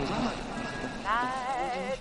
[0.00, 1.98] Night.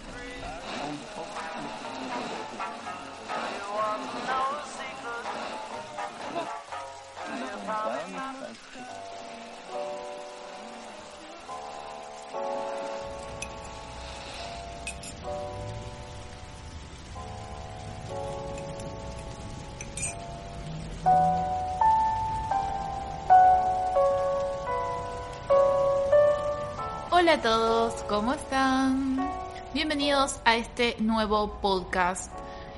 [27.29, 29.29] Hola a todos, ¿cómo están?
[29.71, 32.31] Bienvenidos a este nuevo podcast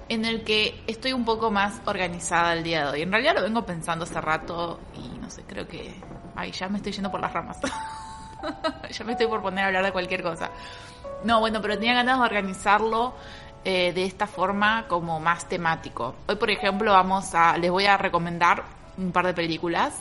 [0.09, 3.01] en el que estoy un poco más organizada el día de hoy.
[3.03, 5.95] En realidad lo vengo pensando hace rato y no sé, creo que...
[6.35, 7.59] Ay, ya me estoy yendo por las ramas.
[8.91, 10.49] ya me estoy por poner a hablar de cualquier cosa.
[11.23, 13.13] No, bueno, pero tenía ganas de organizarlo
[13.63, 16.13] eh, de esta forma como más temático.
[16.27, 17.57] Hoy, por ejemplo, vamos a...
[17.57, 18.65] Les voy a recomendar
[18.97, 19.93] un par de películas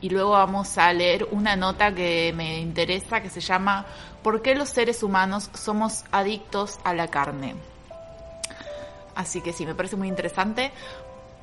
[0.00, 3.86] y luego vamos a leer una nota que me interesa que se llama
[4.22, 7.54] ¿Por qué los seres humanos somos adictos a la carne?
[9.14, 10.72] Así que sí, me parece muy interesante.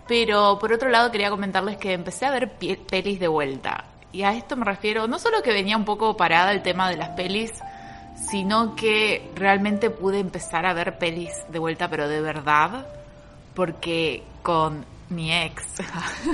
[0.07, 3.85] Pero por otro lado quería comentarles que empecé a ver pelis de vuelta.
[4.13, 6.97] Y a esto me refiero no solo que venía un poco parada el tema de
[6.97, 7.51] las pelis,
[8.29, 12.87] sino que realmente pude empezar a ver pelis de vuelta, pero de verdad,
[13.53, 15.63] porque con mi ex,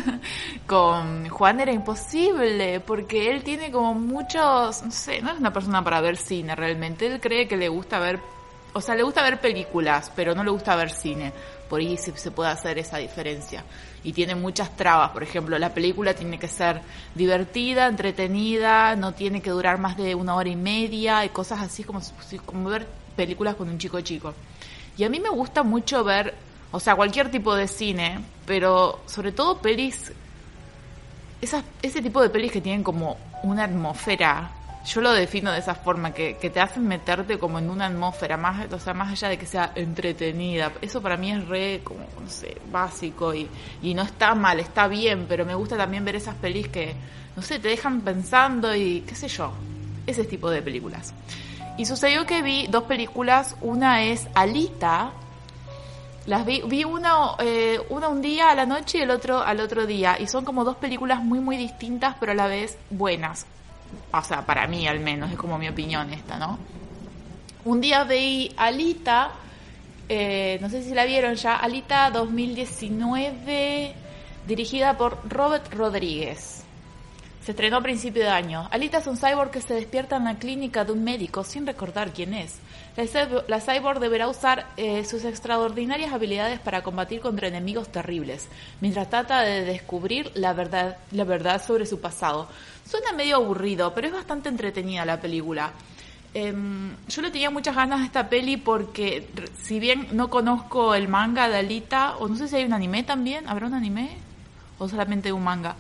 [0.68, 5.84] con Juan era imposible, porque él tiene como muchos, no sé, no es una persona
[5.84, 8.20] para ver cine realmente, él cree que le gusta ver,
[8.74, 11.32] o sea, le gusta ver películas, pero no le gusta ver cine,
[11.70, 13.64] por ahí se, se puede hacer esa diferencia.
[14.04, 16.82] Y tiene muchas trabas, por ejemplo, la película tiene que ser
[17.16, 21.84] divertida, entretenida, no tiene que durar más de una hora y media, y cosas así
[21.84, 22.02] como,
[22.46, 24.34] como ver películas con un chico chico.
[24.98, 26.34] Y a mí me gusta mucho ver
[26.74, 30.12] o sea, cualquier tipo de cine, pero sobre todo pelis,
[31.40, 34.50] esas, ese tipo de pelis que tienen como una atmósfera,
[34.84, 38.38] yo lo defino de esa forma, que, que te hacen meterte como en una atmósfera,
[38.38, 40.72] más, o sea, más allá de que sea entretenida.
[40.82, 43.48] Eso para mí es re, como, no sé, básico y,
[43.84, 46.96] y no está mal, está bien, pero me gusta también ver esas pelis que,
[47.36, 49.54] no sé, te dejan pensando y qué sé yo,
[50.08, 51.14] ese tipo de películas.
[51.78, 55.12] Y sucedió que vi dos películas, una es Alita,
[56.26, 59.60] las vi, vi uno, eh, uno un día a la noche y el otro al
[59.60, 60.18] otro día.
[60.20, 63.46] Y son como dos películas muy, muy distintas, pero a la vez buenas.
[64.12, 66.58] O sea, para mí al menos, es como mi opinión esta, ¿no?
[67.66, 69.32] Un día vi Alita,
[70.10, 73.94] eh, no sé si la vieron ya, Alita 2019,
[74.48, 76.63] dirigida por Robert Rodríguez.
[77.44, 78.70] Se estrenó a principio de año.
[78.72, 82.14] Alita es un cyborg que se despierta en la clínica de un médico sin recordar
[82.14, 82.60] quién es.
[83.48, 88.48] La, cyborg deberá usar eh, sus extraordinarias habilidades para combatir contra enemigos terribles,
[88.80, 90.96] mientras trata de descubrir la verdad,
[91.62, 92.48] sobre su pasado.
[92.90, 95.74] Suena medio aburrido, pero es bastante entretenida la película.
[96.34, 99.28] Em, yo le tenía muchas ganas a esta peli porque,
[99.62, 103.04] si bien no conozco el manga de Alita, o no sé si hay un anime
[103.04, 104.12] también, ¿habrá un anime?
[104.80, 105.76] ¿O solamente un manga?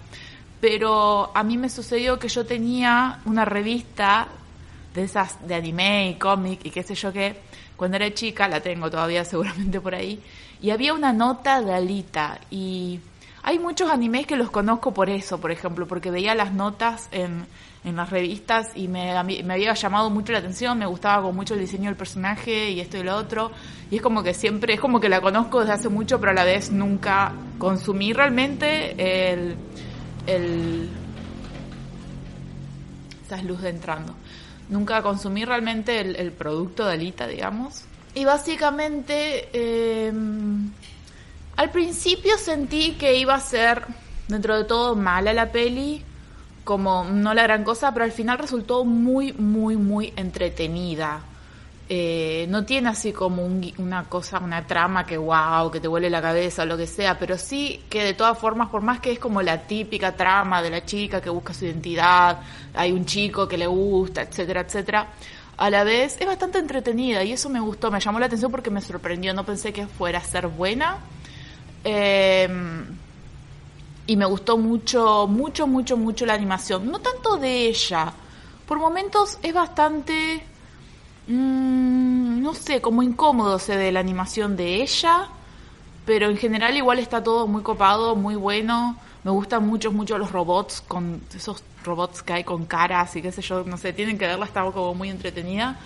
[0.63, 4.29] Pero a mí me sucedió que yo tenía una revista
[4.96, 7.35] de esas de anime y cómic y qué sé yo qué,
[7.75, 10.22] cuando era chica, la tengo todavía seguramente por ahí,
[10.62, 12.40] y había una nota de Alita.
[12.50, 13.01] Y
[13.44, 17.45] hay muchos animes que los conozco por eso, por ejemplo, porque veía las notas en,
[17.84, 21.56] en las revistas y me, me había llamado mucho la atención, me gustaba con mucho
[21.56, 23.51] el diseño del personaje y esto y lo otro,
[23.91, 26.35] y es como que siempre, es como que la conozco desde hace mucho, pero a
[26.35, 29.57] la vez nunca consumí realmente el
[30.28, 30.90] el
[33.42, 34.14] luces entrando.
[34.70, 37.86] Nunca consumí realmente el, producto de Alita, digamos.
[38.16, 39.50] Y básicamente,
[40.08, 40.72] em,
[41.58, 43.84] al principio sentí que iba a ser,
[44.28, 46.04] dentro de todo, mala la peli,
[46.64, 51.22] como no la gran cosa, pero al final resultó muy, muy, muy entretenida.
[51.90, 53.46] Eh, no tiene así como
[53.78, 57.20] una cosa, una trama que wow, que te vuele la cabeza o lo que sea,
[57.20, 60.70] pero sí que de todas formas, por más que es como la típica trama de
[60.70, 62.40] la chica que busca su identidad,
[62.74, 65.07] hay un chico que le gusta, etcétera, etcétera,
[65.57, 68.69] a la vez es bastante entretenida y eso me gustó, me llamó la atención porque
[68.69, 70.98] me sorprendió, no pensé que fuera a ser buena.
[71.84, 72.86] Em,
[74.07, 76.90] y me gustó mucho, mucho, mucho, mucho la animación.
[76.90, 78.13] No tanto de ella.
[78.66, 80.44] Por momentos es bastante
[81.28, 85.30] Mm, no sé, como incómodo se ve la animación de ella,
[86.06, 88.98] pero en general igual está todo muy copado, muy bueno.
[89.24, 93.31] Me gustan mucho, mucho los robots, con esos robots que hay con caras y qué
[93.31, 95.78] sé yo, no sé, tienen que verla, está como muy entretenida.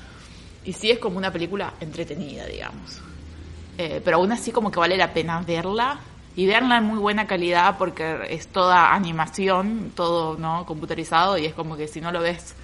[0.66, 3.02] Y sí es como una película entretenida, digamos.
[3.78, 6.00] Eh, pero aún así como que vale la pena verla
[6.36, 11.54] y verla en muy buena calidad porque es toda animación, todo no computarizado y es
[11.54, 12.56] como que si no lo ves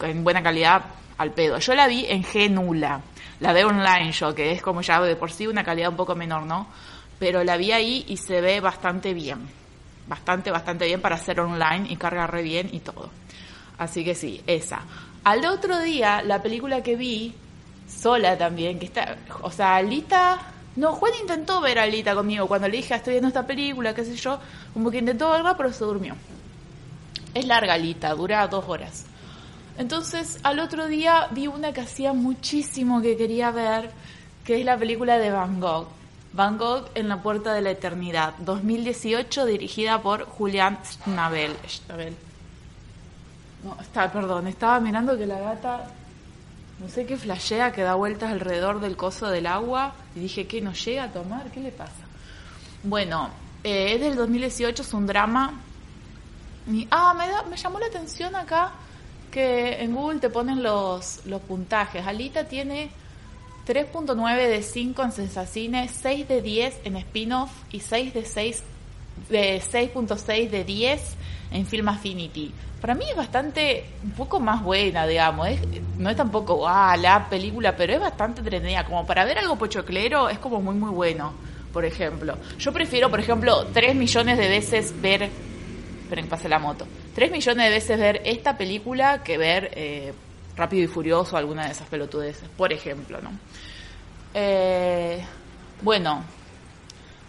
[0.00, 0.84] en buena calidad
[1.22, 1.58] al pedo.
[1.58, 3.00] Yo la vi en G nula,
[3.40, 6.14] la veo online yo, que es como ya de por sí una calidad un poco
[6.14, 6.66] menor, ¿no?
[7.18, 9.48] Pero la vi ahí y se ve bastante bien,
[10.08, 13.10] bastante, bastante bien para hacer online y carga re bien y todo.
[13.78, 14.82] Así que sí, esa.
[15.24, 17.34] Al otro día, la película que vi,
[17.88, 20.40] sola también, que está, o sea, Alita,
[20.74, 24.04] no, Juan intentó ver a Alita conmigo cuando le dije, estoy viendo esta película, qué
[24.04, 24.40] sé yo,
[24.74, 26.16] como que intentó verla, pero se durmió.
[27.34, 29.06] Es larga Alita, dura dos horas.
[29.78, 33.90] Entonces, al otro día vi una que hacía muchísimo que quería ver,
[34.44, 35.88] que es la película de Van Gogh.
[36.32, 41.56] Van Gogh en la puerta de la eternidad, 2018, dirigida por Julián Schnabel.
[41.66, 42.14] Schnabel.
[43.64, 45.90] No, está, perdón, estaba mirando que la gata,
[46.78, 50.60] no sé qué flashea, que da vueltas alrededor del coso del agua, y dije, ¿qué?
[50.60, 51.50] ¿No llega a tomar?
[51.50, 51.92] ¿Qué le pasa?
[52.82, 53.30] Bueno,
[53.62, 55.54] eh, es del 2018, es un drama.
[56.66, 58.72] Y, ah, me, da, me llamó la atención acá
[59.32, 62.06] que en Google te ponen los, los puntajes.
[62.06, 62.90] Alita tiene
[63.66, 68.62] 3.9 de 5 en Sensacine, 6 de 10 en spin-off y 6 de 6
[69.28, 71.16] de 6.6 de 10
[71.52, 72.52] en Film Affinity.
[72.80, 75.48] Para mí es bastante, un poco más buena, digamos.
[75.98, 78.84] no es tampoco, ah, la película, pero es bastante entretenida.
[78.84, 81.32] Como para ver algo pochoclero, es como muy, muy bueno,
[81.72, 82.36] por ejemplo.
[82.58, 85.30] Yo prefiero, por ejemplo, 3 millones de veces ver.
[86.12, 86.86] Esperen que pase la moto.
[87.14, 90.12] 3 millones de veces ver esta película que ver eh,
[90.54, 93.30] Rápido y Furioso, alguna de esas pelotudeces, por ejemplo, ¿no?
[94.34, 95.24] Eh,
[95.80, 96.22] bueno,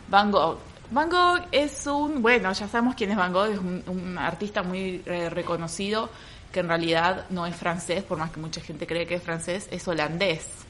[0.10, 0.60] Van Gogh.
[0.92, 5.02] Van Gogh es un, bueno, ya sabemos quién es Van Gogh, es un, artista muy
[5.06, 6.10] eh, reconocido
[6.52, 9.70] que en realidad no es francés, por más que mucha gente cree que es francés,
[9.72, 10.63] es holandés.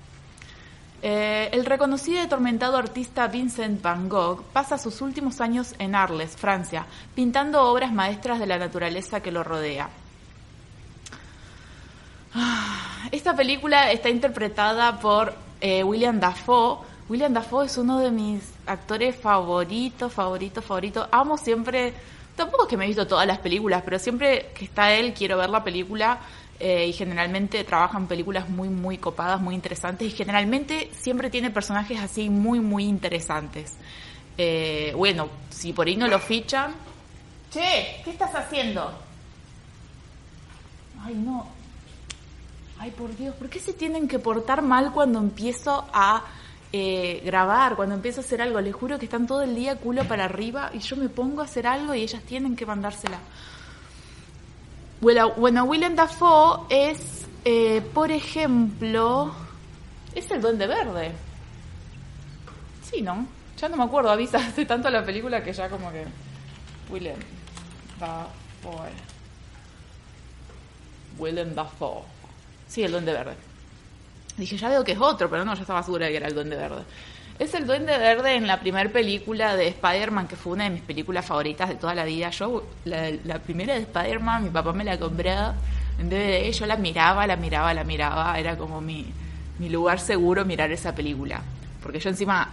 [1.06, 6.38] Eh, el reconocido y atormentado artista Vincent Van Gogh pasa sus últimos años en Arles,
[6.38, 9.90] Francia, pintando obras maestras de la naturaleza que lo rodea.
[12.34, 16.78] Ah, esta película está interpretada por eh, William Dafoe.
[17.10, 21.10] William Dafoe es uno de mis actores favoritos, favoritos, favoritos.
[21.12, 21.94] Amo siempre,
[22.38, 25.38] tampoco es que me he visto todas las películas, pero siempre que está él quiero
[25.38, 26.20] ver la película
[26.66, 31.52] eh, y generalmente trabaja en películas muy, muy copadas, muy interesantes y generalmente siempre tiene
[31.52, 33.74] personajes así muy, muy interesantes.
[34.38, 36.74] Eh, bueno, si por ahí no lo fichan...
[37.52, 38.98] Che, ¿qué estás haciendo?
[41.04, 41.50] Ay, no.
[42.80, 46.24] Ay, por Dios, ¿por qué se tienen que portar mal cuando empiezo a
[46.72, 48.62] eh, grabar, cuando empiezo a hacer algo?
[48.62, 51.44] Les juro que están todo el día culo para arriba y yo me pongo a
[51.44, 53.20] hacer algo y ellas tienen que mandársela.
[55.04, 59.34] Bueno, bueno Willem Dafoe es, eh, por ejemplo,
[60.16, 61.12] es el Duende Verde.
[62.90, 63.28] Sí, ¿no?
[63.58, 66.06] Ya no me acuerdo, avisa hace tanto la película que ya como que...
[66.90, 67.20] Willem
[68.00, 68.92] Dafoe.
[71.20, 72.04] Willem Dafoe.
[72.70, 73.36] Sí, el Duende Verde.
[74.38, 76.34] Dije, ya veo que es otro, pero no, ya estaba segura de que era el
[76.34, 76.84] Duende Verde.
[77.40, 80.82] Es el Duende Verde en la primera película de Spider-Man, que fue una de mis
[80.82, 82.30] películas favoritas de toda la vida.
[82.30, 85.54] Yo, la, primera de Spider-Man, mi papá me la compró
[86.00, 88.38] en DVD, yo la miraba, la miraba, la miraba.
[88.38, 89.08] Era como mi,
[89.58, 91.42] mi lugar seguro mirar esa película.
[91.82, 92.50] Porque yo encima,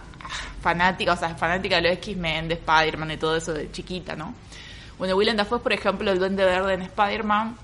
[0.61, 4.33] fanática, o sea, fanática de los X-Men, de Spider-Man y todo eso de chiquita, ¿no?
[4.97, 7.55] Bueno, Willem Dafoe, por ejemplo, el Duende Verde en Spider-Man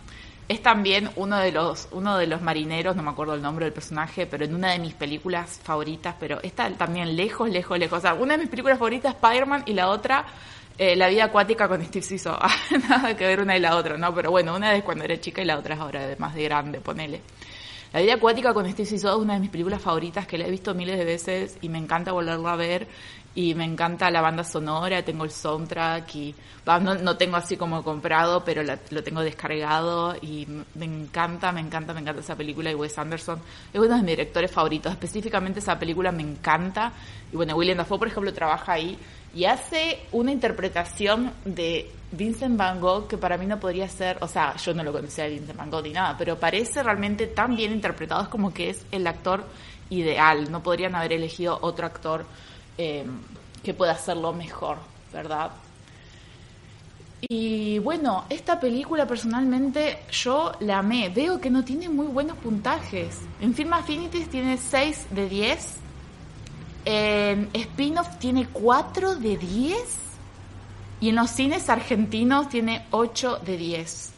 [0.47, 3.73] es también uno de los uno de los marineros, no me acuerdo el nombre del
[3.73, 7.99] personaje, pero en una de mis películas favoritas, pero está también lejos, lejos, lejos.
[7.99, 10.25] O sea, una de mis películas favoritas es Spider-Man y la otra
[10.77, 12.37] eh, La vida acuática con Steve Siso.
[12.89, 14.13] Nada que ver una y la otra, ¿no?
[14.13, 16.79] Pero bueno, una es cuando era chica y la otra es ahora más de grande,
[16.81, 17.21] ponele.
[17.93, 20.51] La vida acuática con Steve Siso es una de mis películas favoritas que la he
[20.51, 22.87] visto miles de veces y me encanta volverla a ver
[23.37, 26.33] y me encanta la banda sonora, tengo el soundtrack y
[26.65, 31.93] no, no tengo así como comprado, pero lo tengo descargado y me encanta, me encanta,
[31.93, 33.39] me encanta esa película y Wes Anderson.
[33.71, 36.91] Es uno de mis directores favoritos, específicamente esa película me encanta.
[37.31, 38.97] Y bueno, William Dafoe por ejemplo trabaja ahí
[39.35, 44.27] y hace una interpretación de Vincent Van Gogh que para mí no podría ser, o
[44.27, 47.55] sea, yo no lo conocía a Vincent Van Gogh ni nada, pero parece realmente tan
[47.55, 49.45] bien interpretado, es como que es el actor
[49.91, 52.25] ideal, no podrían haber elegido otro actor
[52.77, 53.19] Em,
[53.63, 54.77] que pueda hacerlo mejor,
[55.11, 55.51] ¿verdad?
[57.21, 61.09] Y bueno, esta película personalmente yo la amé.
[61.09, 63.21] Veo que no tiene muy buenos puntajes.
[63.41, 65.75] En Film Affinity tiene 6 de 10.
[66.85, 69.77] En Spin-off tiene 4 de 10.
[71.01, 74.11] Y en los cines argentinos tiene 8 de 10.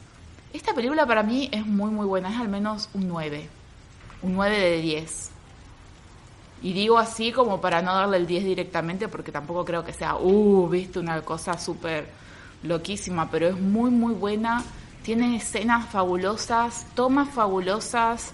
[0.51, 2.29] Esta película para mí es muy muy buena.
[2.29, 3.47] Es al menos un 9.
[4.21, 5.31] Un 9 de 10.
[6.61, 10.15] Y digo así como para no darle el 10 directamente, porque tampoco creo que sea,
[10.15, 12.07] uh, viste, una cosa súper
[12.63, 14.63] loquísima, pero es muy, muy buena.
[15.03, 18.33] tiene escenas fabulosas, tomas fabulosas,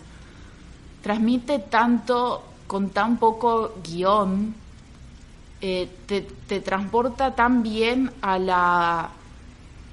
[1.02, 4.56] transmite tanto con tan poco guion,
[5.62, 9.10] eh, te, te, transporta tan bien a, la,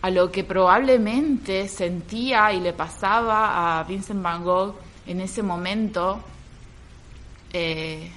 [0.01, 4.75] a lo que probablemente sentía y le pasaba a Vincent Van Gogh
[5.07, 6.21] en ese momento,
[7.53, 8.11] eh,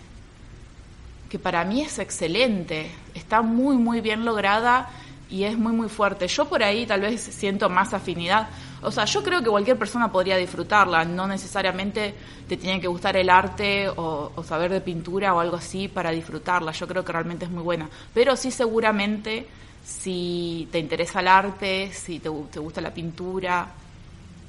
[1.29, 4.89] que para mí es excelente, está muy, muy bien lograda
[5.29, 6.27] y es muy, muy fuerte.
[6.27, 8.47] Yo por ahí tal vez siento más afinidad.
[8.81, 12.13] O sea, yo creo que cualquier persona podría disfrutarla, no necesariamente
[12.47, 16.71] te tiene que gustar el arte o, saber de pintura o algo así para disfrutarla.
[16.71, 17.89] Yo creo que realmente es muy buena.
[18.13, 19.47] Pero sí seguramente
[19.83, 23.67] si te interesa el arte, si te, te gusta la pintura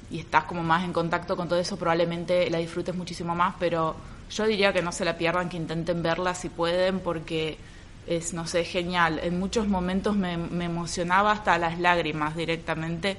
[0.09, 3.95] y estás como más en contacto con todo eso, probablemente la disfrutes muchísimo más, pero
[4.29, 7.57] yo diría que no se la pierdan, que intenten verla si pueden, porque
[8.07, 9.19] es, no sé, genial.
[9.21, 13.17] En muchos momentos me, emocionaba hasta las lágrimas directamente,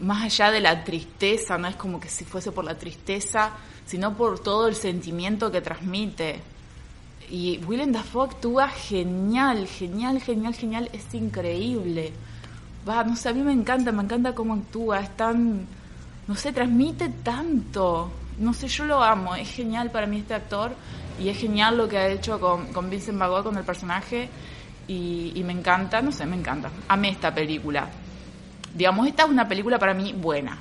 [0.00, 3.50] más allá de la tristeza, no es como que si fuese por la tristeza,
[3.86, 6.40] sino por todo el sentimiento que transmite.
[7.30, 12.12] Y Willem Dafoe actúa genial, genial, genial, genial, es increíble.
[12.88, 15.66] Va, no sé, a mí me encanta, me encanta cómo actúa, es tan,
[16.26, 18.10] no sé, transmite tanto.
[18.38, 20.72] No sé, yo lo amo, es genial para mí este actor
[21.20, 24.28] y es genial lo que ha hecho con, con Vincent Van con el personaje,
[24.88, 26.70] y, me encanta, no sé, me encanta.
[26.88, 27.88] Amé esta película.
[28.74, 30.58] Digamos, esta es una película para mí buena.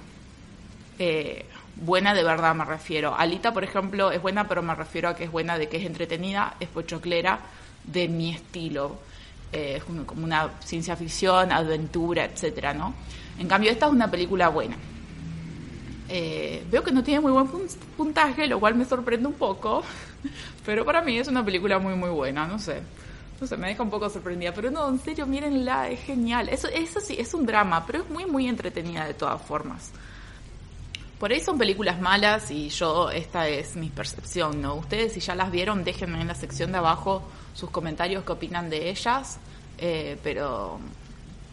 [0.99, 3.15] Eh, buena de verdad me refiero.
[3.15, 5.85] Alita, por ejemplo, es buena, pero me refiero a que es buena de que es
[5.85, 7.39] entretenida, es pochoclera,
[7.83, 8.99] de mi estilo.
[9.51, 12.93] Eh, es como una ciencia ficción, aventura, etcétera, ¿no?
[13.37, 14.77] En cambio, esta es una película buena.
[16.13, 17.47] Eh, veo que no tiene muy buen
[17.95, 19.81] puntaje, lo cual me sorprende un poco,
[20.65, 22.81] pero para mí es una película muy, muy buena, no sé.
[23.39, 26.49] No sé, me deja un poco sorprendida, pero no, en serio, mírenla, es genial.
[26.49, 29.89] Eso, eso sí, es un drama, pero es muy, muy entretenida de todas formas.
[31.17, 34.75] Por ahí son películas malas y yo, esta es mi percepción, ¿no?
[34.75, 38.69] Ustedes si ya las vieron, déjenme en la sección de abajo sus comentarios qué opinan
[38.69, 39.39] de ellas,
[39.77, 40.79] eh, pero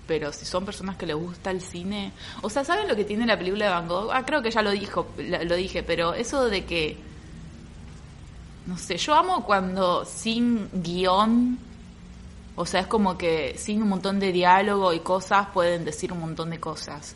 [0.09, 3.27] pero si son personas que les gusta el cine, o sea, ¿saben lo que tiene
[3.27, 4.11] la película de Van Gogh?
[4.11, 6.97] Ah, creo que ya lo dijo, lo dije, pero eso de que
[8.67, 11.59] no sé, yo amo cuando sin guion,
[12.57, 16.21] o sea, es como que sin un montón de diálogo y cosas pueden decir un
[16.21, 17.15] montón de cosas.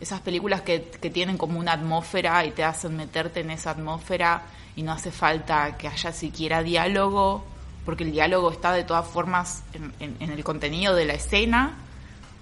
[0.00, 4.42] Esas películas que, que tienen como una atmósfera y te hacen meterte en esa atmósfera
[4.74, 7.44] y no hace falta que haya siquiera diálogo,
[7.84, 9.62] porque el diálogo está de todas formas
[10.00, 11.76] en el contenido de la escena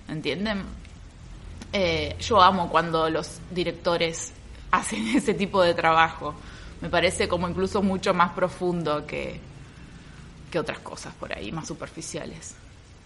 [0.09, 0.65] ¿entienden?
[1.73, 4.33] Eh, yo amo cuando los directores
[4.71, 6.35] hacen ese tipo de trabajo.
[6.81, 9.41] Me parece como incluso mucho más profundo que,
[10.51, 12.55] que otras cosas por ahí, más superficiales.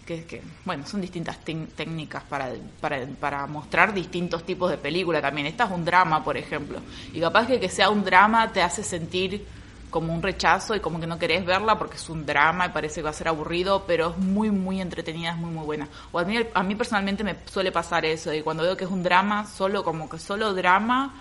[0.05, 5.47] Que, que bueno, son distintas técnicas para, para, para, mostrar distintos tipos de película también.
[5.47, 6.79] Esta es un drama, por ejemplo.
[7.13, 9.45] Y capaz que que sea un drama te hace sentir
[9.93, 12.95] como un rechazo y como que no querés verla porque es un drama y parece
[12.95, 15.87] que va a ser aburrido, pero es muy, muy entretenida, es muy, muy buena.
[16.11, 18.89] O a mí, a mí personalmente me suele pasar eso, y cuando veo que es
[18.89, 21.13] un drama, solo como que solo drama,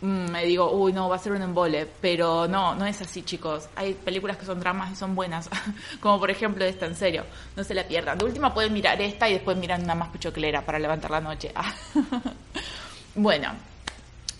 [0.00, 3.22] mm, me digo, uy, no, va a ser un embole, pero no, no es así,
[3.22, 3.68] chicos.
[3.76, 5.50] Hay películas que son dramas y son buenas,
[6.00, 8.16] como por ejemplo esta, en serio, no se la pierdan.
[8.16, 11.52] De última pueden mirar esta y después miran una más puchoclera para levantar la noche.
[13.14, 13.52] bueno,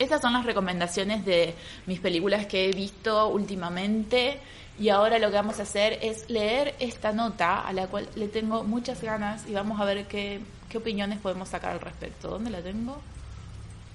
[0.00, 1.54] estas son las recomendaciones de
[1.86, 4.40] mis películas que he visto últimamente
[4.78, 8.28] y ahora lo que vamos a hacer es leer esta nota a la cual le
[8.28, 10.40] tengo muchas ganas y vamos a ver qué,
[10.70, 12.28] qué opiniones podemos sacar al respecto.
[12.28, 12.98] ¿Dónde la tengo?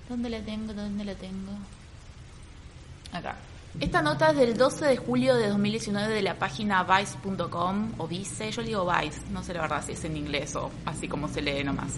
[0.07, 0.73] ¿Dónde la tengo?
[0.73, 1.51] ¿Dónde la tengo?
[3.11, 3.35] Acá.
[3.79, 8.51] Esta nota es del 12 de julio de 2019 de la página vice.com o vice,
[8.51, 11.41] yo digo vice, no sé la verdad si es en inglés o así como se
[11.41, 11.93] lee nomás.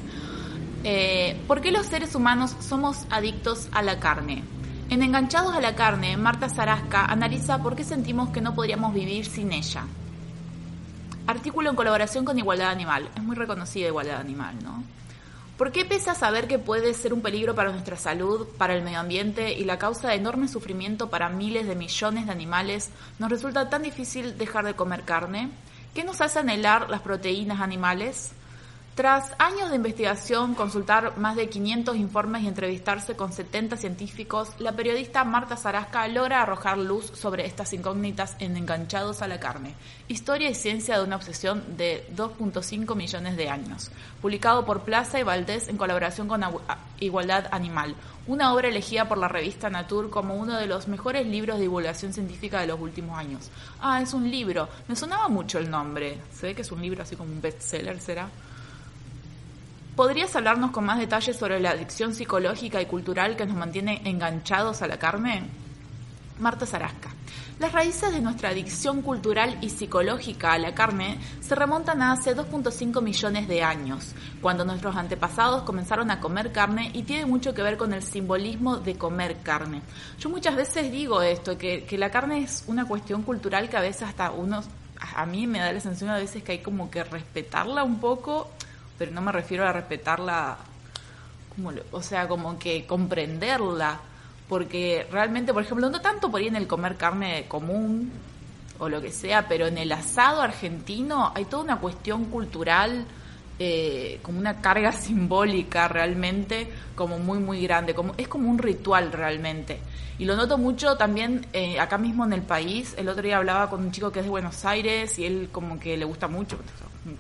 [0.84, 4.44] Eh, ¿Por qué los seres humanos somos adictos a la carne?
[4.90, 9.26] En Enganchados a la carne, Marta Zarasca analiza por qué sentimos que no podríamos vivir
[9.26, 9.84] sin ella.
[11.26, 13.10] Artículo en colaboración con Igualdad Animal.
[13.14, 14.84] Es muy reconocida Igualdad Animal, ¿no?
[15.58, 19.00] ¿Por qué pesa saber que puede ser un peligro para nuestra salud, para el medio
[19.00, 23.68] ambiente y la causa de enorme sufrimiento para miles de millones de animales, nos resulta
[23.68, 25.50] tan difícil dejar de comer carne?
[25.96, 28.34] ¿Qué nos hace anhelar las proteínas animales?
[28.98, 34.72] Tras años de investigación, consultar más de 500 informes y entrevistarse con 70 científicos, la
[34.72, 39.76] periodista Marta Zarasca logra arrojar luz sobre estas incógnitas en Enganchados a la carne,
[40.08, 45.24] historia y ciencia de una obsesión de 2.5 millones de años, publicado por Plaza y
[45.24, 46.44] Valdés en colaboración con
[47.00, 47.94] Igualdad Animal,
[48.26, 52.14] una obra elegida por la revista Nature como uno de los mejores libros de divulgación
[52.14, 53.52] científica de los últimos años.
[53.80, 54.68] Ah, es un libro.
[54.88, 56.18] Me sonaba mucho el nombre.
[56.34, 58.28] Se ve que es un libro así como un bestseller, ¿será?
[59.98, 64.84] ¿Podrías hablarnos con más detalles sobre la adicción psicológica y cultural que nos mantiene enganchados
[64.84, 65.50] a la carne?
[66.38, 67.10] Marta Zarasca.
[67.60, 72.36] Las raíces de nuestra adicción cultural y psicológica a la carne se remontan a hace
[72.36, 77.64] 2.5 millones de años, cuando nuestros antepasados comenzaron a comer carne y tiene mucho que
[77.64, 79.82] ver con el simbolismo de comer carne.
[80.20, 83.82] Yo muchas veces digo esto, que, que la carne es una cuestión cultural que a
[83.82, 84.62] veces hasta uno,
[85.16, 88.52] a mí me da la sensación a veces que hay como que respetarla un poco,
[88.98, 90.58] pero no me refiero a respetarla,
[91.56, 94.00] como, o sea, como que comprenderla
[94.48, 98.12] porque realmente, por ejemplo, no tanto por ahí en el comer carne común
[98.80, 103.06] o lo que sea, pero en el asado argentino hay toda una cuestión cultural,
[103.60, 109.12] eh, como una carga simbólica realmente, como muy, muy grande, como, es como un ritual
[109.12, 109.80] realmente.
[110.20, 112.96] Y lo noto mucho también eh, acá mismo en el país.
[112.98, 115.80] El otro día hablaba con un chico que es de Buenos Aires y él como
[115.80, 116.58] que le gusta mucho,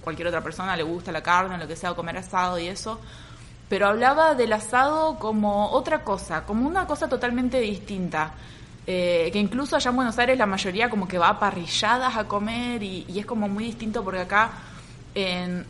[0.01, 2.99] cualquier otra persona le gusta la carne, lo que sea, comer asado y eso
[3.69, 8.31] pero hablaba del asado como otra cosa, como una cosa totalmente distinta.
[8.89, 12.23] Eh, que incluso allá en Buenos Aires la mayoría como que va a parrilladas a
[12.25, 14.51] comer y, es como muy distinto porque acá
[15.17, 15.65] en,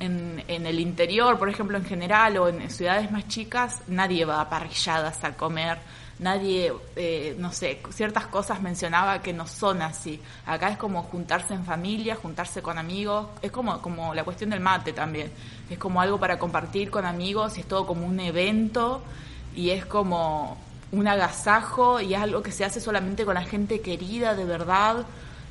[0.47, 4.49] en, el interior, por ejemplo, en general o en ciudades más chicas, nadie va a
[4.49, 5.77] parrilladas a comer
[6.19, 10.19] nadie, eh, no sé, ciertas cosas mencionaba que no son así.
[10.45, 14.59] Acá es como juntarse en familia, juntarse con amigos, es como, como la cuestión del
[14.59, 15.31] mate también,
[15.69, 19.01] es como algo para compartir con amigos, y es todo como un evento
[19.55, 20.57] y es como
[20.91, 25.05] un agasajo y es algo que se hace solamente con la gente querida de verdad.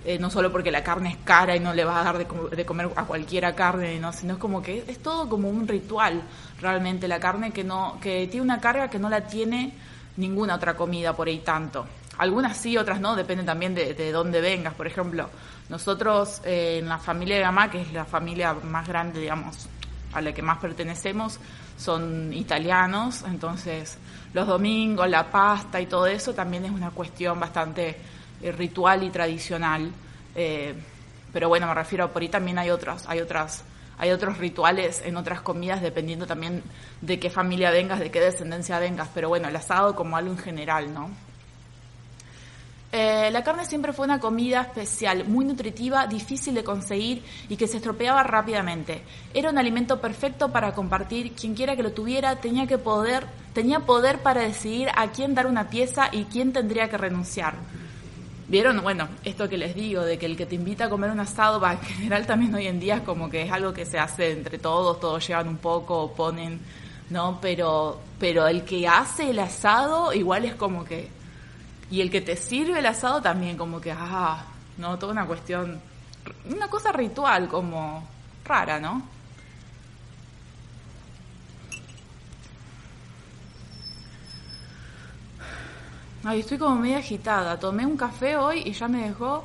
[0.08, 2.26] Eh, no solo porque la carne es cara y no le vas a dar de,
[2.54, 4.12] de, comer a cualquiera carne, ¿no?
[4.12, 6.22] sino es como que es todo como un ritual
[6.60, 9.74] realmente la carne que no que tiene una carga que no la tiene
[10.16, 11.86] ninguna otra comida por ahí tanto.
[12.18, 14.74] Algunas sí, otras no, depende también de, de dónde vengas.
[14.74, 15.28] Por ejemplo,
[15.68, 19.68] nosotros eh, en la familia de mamá, que es la familia más grande, digamos,
[20.12, 21.40] a la que más pertenecemos,
[21.76, 23.98] son italianos, entonces
[24.32, 27.96] los domingos, la pasta y todo eso también es una cuestión bastante
[28.42, 29.90] ritual y tradicional.
[30.34, 30.74] Eh,
[31.32, 33.64] pero bueno, me refiero, por ahí también hay otras, hay otras
[33.98, 36.62] hay otros rituales en otras comidas dependiendo también
[37.00, 40.38] de qué familia vengas, de qué descendencia vengas, pero bueno, el asado como algo en
[40.38, 41.10] general, ¿no?
[42.92, 47.66] Eh, la carne siempre fue una comida especial, muy nutritiva, difícil de conseguir y que
[47.66, 49.02] se estropeaba rápidamente.
[49.34, 53.80] Era un alimento perfecto para compartir, quien quiera que lo tuviera tenía que poder, tenía
[53.80, 57.54] poder para decidir a quién dar una pieza y quién tendría que renunciar.
[58.48, 58.80] ¿Vieron?
[58.80, 61.58] Bueno, esto que les digo, de que el que te invita a comer un asado,
[61.58, 64.30] va, en general también hoy en día es como que es algo que se hace
[64.30, 66.60] entre todos, todos llevan un poco, ponen,
[67.10, 67.40] ¿no?
[67.40, 71.10] Pero, pero el que hace el asado igual es como que...
[71.90, 74.44] Y el que te sirve el asado también como que, ah,
[74.78, 74.96] ¿no?
[74.96, 75.80] Toda una cuestión,
[76.48, 78.08] una cosa ritual como
[78.44, 79.15] rara, ¿no?
[86.28, 87.56] Ay, estoy como media agitada.
[87.60, 89.44] Tomé un café hoy y ya me dejó.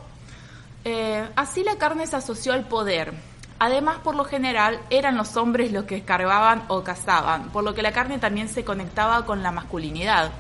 [0.84, 3.14] Eh, así la carne se asoció al poder.
[3.60, 7.84] Además, por lo general, eran los hombres los que escarbaban o cazaban, por lo que
[7.84, 10.32] la carne también se conectaba con la masculinidad.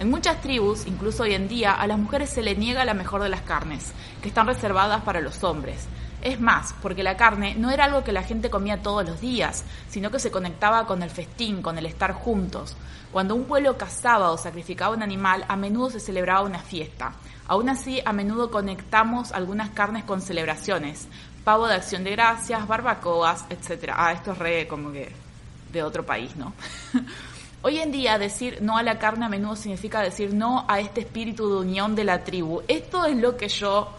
[0.00, 3.22] En muchas tribus, incluso hoy en día, a las mujeres se le niega la mejor
[3.22, 5.86] de las carnes, que están reservadas para los hombres.
[6.22, 9.64] Es más, porque la carne no era algo que la gente comía todos los días,
[9.88, 12.76] sino que se conectaba con el festín, con el estar juntos.
[13.10, 17.12] Cuando un pueblo cazaba o sacrificaba un animal, a menudo se celebraba una fiesta.
[17.48, 21.08] Aún así, a menudo conectamos algunas carnes con celebraciones,
[21.42, 23.92] pavo de acción de gracias, barbacoas, etc.
[23.96, 25.10] Ah, esto es re como que
[25.72, 26.54] de otro país, ¿no?
[27.62, 31.00] Hoy en día decir no a la carne a menudo significa decir no a este
[31.00, 32.62] espíritu de unión de la tribu.
[32.68, 33.92] Esto es lo que yo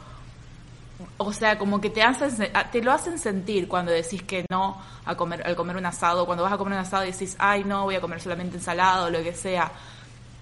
[1.26, 5.16] o sea, como que te hacen, te lo hacen sentir cuando decís que no al
[5.16, 8.02] comer un asado, cuando vas a comer un asado y decís, ay, no, voy a
[8.02, 9.72] comer solamente ensalada o lo que sea.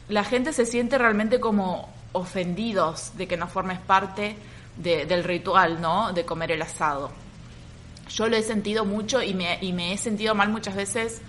[0.10, 4.36] La gente se siente realmente como ofendidos de que no formes parte
[4.76, 6.14] del ritual, ¿no?
[6.14, 7.12] De comer el asado.
[8.10, 11.22] Yo lo he sentido mucho y me, he sentido mal muchas veces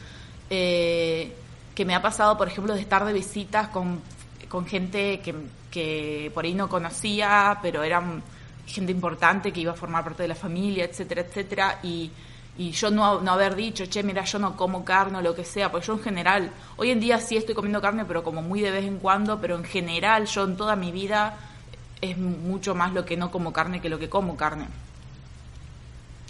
[0.50, 1.32] eh,
[1.74, 4.00] que me ha pasado, por ejemplo, de estar de visitas con,
[4.66, 5.20] gente
[5.70, 8.22] que por ahí no conocía, pero eran
[8.66, 12.10] gente importante que iba a formar parte de la familia, etcétera, etcétera, y,
[12.58, 15.70] yo no, no, haber dicho, che, mira, yo no como carne o lo que sea,
[15.72, 18.70] porque yo en general, hoy en día sí estoy comiendo carne, pero como muy de
[18.70, 21.38] vez en cuando, pero en general yo en toda mi vida
[22.02, 24.66] es mucho más lo que no como carne que lo que como carne.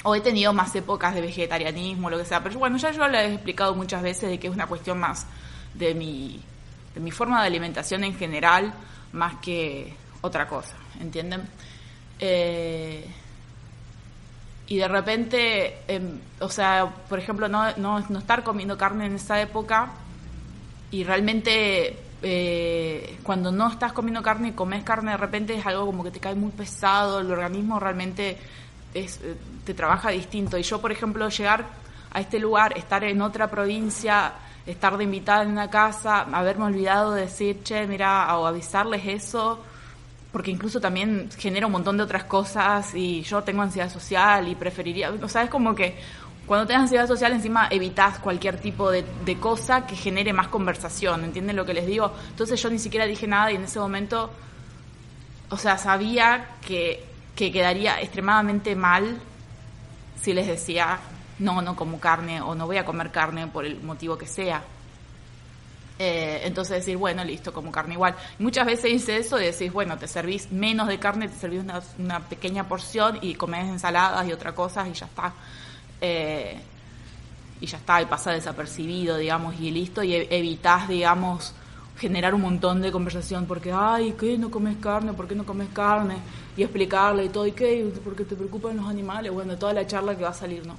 [0.04, 3.18] O he tenido más épocas de vegetarianismo, lo que sea, pero bueno, ya yo le
[3.18, 5.26] he explicado muchas veces de que es una cuestión más
[5.74, 6.40] de mi,
[6.94, 8.72] de mi forma de alimentación en general,
[9.12, 11.42] más que otra cosa, ¿entienden?
[12.24, 13.04] Eh,
[14.68, 19.16] y de repente, em, o sea, por ejemplo, no, no, no estar comiendo carne en
[19.16, 19.90] esa época
[20.92, 25.84] y realmente eh, cuando no estás comiendo carne y comes carne de repente es algo
[25.84, 28.38] como que te cae muy pesado, el organismo realmente
[28.94, 30.56] es, eh, te trabaja distinto.
[30.56, 31.66] Y yo, por ejemplo, llegar
[32.12, 34.32] a este lugar, estar en otra provincia,
[34.64, 39.64] estar de invitada en una casa, haberme olvidado de decir, che, mira, o avisarles eso,
[40.32, 44.54] porque incluso también genera un montón de otras cosas y yo tengo ansiedad social y
[44.54, 45.96] preferiría, o sea, es como que
[46.46, 51.24] cuando tenés ansiedad social encima evitas cualquier tipo de, de, cosa que genere más conversación,
[51.24, 52.12] ¿entienden lo que les digo?
[52.30, 54.30] Entonces yo ni siquiera dije nada y en ese momento,
[55.50, 57.04] o sea, sabía que,
[57.36, 59.20] que quedaría extremadamente mal
[60.20, 60.98] si les decía,
[61.38, 64.62] no, no como carne o no voy a comer carne por el motivo que sea.
[66.04, 68.16] Eh, entonces decir, bueno, listo, como carne igual.
[68.40, 71.80] muchas veces dice eso y decís, bueno, te servís menos de carne, te servís una,
[71.96, 75.32] una pequeña porción y comes ensaladas y otra cosa y ya está.
[76.00, 76.60] Eh,
[77.60, 81.54] y ya está, y pasa desapercibido, digamos, y listo, y evitas, digamos,
[81.96, 84.36] generar un montón de conversación porque, ay, ¿qué?
[84.36, 85.12] ¿No comes carne?
[85.12, 86.16] ¿Por qué no comes carne?
[86.56, 87.88] Y explicarle y todo, ¿y qué?
[88.02, 89.30] ¿Por qué te preocupan los animales?
[89.30, 90.74] Bueno, toda la charla que va a salir, ¿no?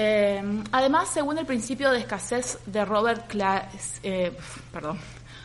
[0.00, 3.28] Eh, además, según el principio de escasez de Robert
[4.04, 4.32] eh,
[4.72, 4.96] perdón.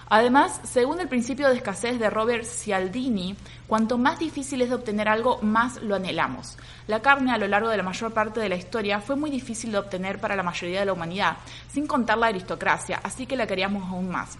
[0.09, 3.35] Además, según el principio de escasez de Robert Cialdini,
[3.67, 6.55] cuanto más difícil es de obtener algo, más lo anhelamos.
[6.85, 9.71] La carne a lo largo de la mayor parte de la historia fue muy difícil
[9.71, 11.37] de obtener para la mayoría de la humanidad,
[11.71, 14.37] sin contar la aristocracia, así que la queríamos aún más.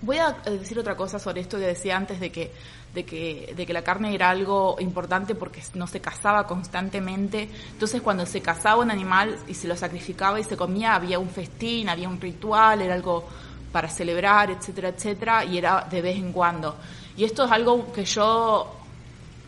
[0.00, 2.52] Voy a decir otra cosa sobre esto que decía antes de que,
[2.94, 7.48] de que, de que la carne era algo importante porque no se cazaba constantemente.
[7.72, 11.28] Entonces cuando se cazaba un animal y se lo sacrificaba y se comía, había un
[11.28, 13.26] festín, había un ritual, era algo
[13.72, 16.76] para celebrar, etcétera, etcétera, y era de vez en cuando.
[17.16, 18.72] Y esto es algo que yo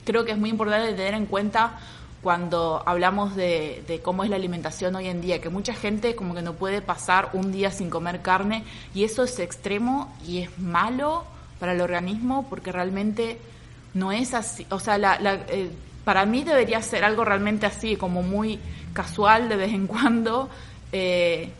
[0.04, 1.78] creo que es muy importante tener en cuenta
[2.22, 6.42] cuando hablamos de, cómo es la alimentación hoy en día, que mucha gente como que
[6.42, 11.24] no puede pasar un día sin comer carne y eso es extremo y es malo
[11.58, 13.38] para el organismo porque realmente
[13.94, 15.16] no es así, o sea, la,
[15.48, 15.70] eh,
[16.04, 18.58] para mí debería ser algo realmente así, como muy
[18.92, 20.48] casual de vez en cuando
[20.92, 21.50] eh,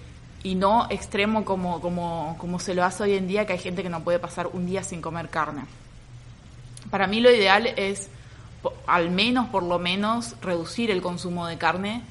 [0.43, 3.83] y no extremo como, como, como se lo hace hoy en día, que hay gente
[3.83, 5.65] que no puede pasar un día sin comer carne.
[6.91, 8.09] Para mí lo ideal es
[8.87, 12.03] al menos, por lo menos, reducir el consumo de carne,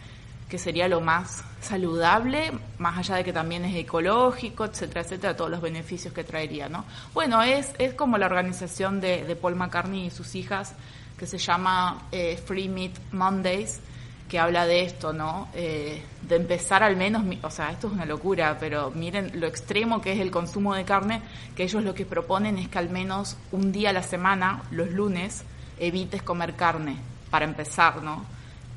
[0.48, 5.52] que sería lo más saludable, más allá de que también es ecológico, etcétera, etcétera, todos
[5.52, 6.86] los beneficios que traería, ¿no?
[7.14, 10.74] Bueno, es, es como la organización de, de Paul McCartney y sus hijas,
[11.18, 13.82] que se llama eh, Free Meat Mondays,
[14.30, 15.50] que habla de esto, ¿no?
[15.54, 20.02] Eh, de empezar al menos, o sea, esto es una locura, pero miren lo extremo
[20.02, 21.22] que es el consumo de carne,
[21.56, 24.90] que ellos lo que proponen es que al menos un día a la semana, los
[24.92, 25.44] lunes,
[25.80, 26.98] evites comer carne,
[27.30, 28.26] para empezar, ¿no?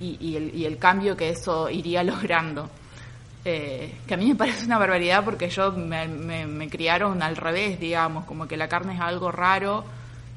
[0.00, 2.68] Y, el, y el, cambio que eso iría logrando.
[3.44, 7.36] Eh, que a mí me parece una barbaridad porque yo me, me, me, criaron al
[7.36, 9.84] revés, digamos, como que la carne es algo raro,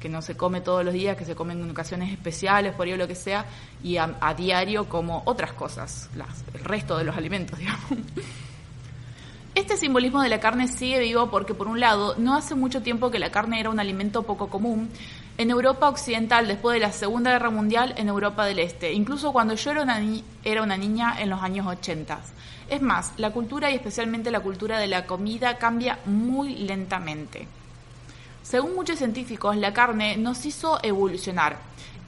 [0.00, 2.96] que no se come todos los días, que se come en ocasiones especiales, por ello
[2.96, 3.44] lo que sea,
[3.82, 7.84] y a, a diario como otras cosas, las, el resto de los alimentos, digamos.
[9.54, 13.10] Este simbolismo de la carne sigue vivo porque, por un lado, no hace mucho tiempo
[13.10, 14.90] que la carne era un alimento poco común
[15.38, 19.54] en Europa Occidental después de la Segunda Guerra Mundial en Europa del Este, incluso cuando
[19.54, 22.18] yo era una, niña en los años 80.
[22.70, 27.46] Es más, la cultura y especialmente la cultura de la comida cambia muy lentamente.
[28.42, 31.58] Según muchos científicos, la carne nos hizo evolucionar.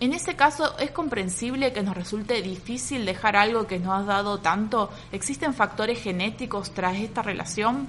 [0.00, 4.38] En ese caso, ¿es comprensible que nos resulte difícil dejar algo que nos ha dado
[4.38, 4.90] tanto?
[5.10, 7.88] ¿Existen factores genéticos tras esta relación?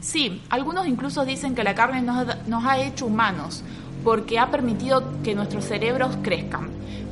[0.00, 3.62] Sí, algunos incluso dicen que la carne nos ha hecho humanos,
[4.04, 6.70] porque ha permitido que nuestros cerebros crezcan.